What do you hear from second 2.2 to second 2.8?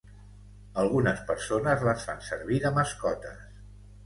servir de